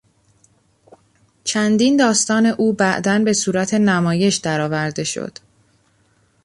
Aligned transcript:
چندین 1.43 1.97
داستان 1.97 2.45
او 2.45 2.73
بعدا 2.73 3.19
به 3.19 3.33
صورت 3.33 3.73
نمایش 3.73 4.35
درآورده 4.37 5.03
شد. 5.03 5.31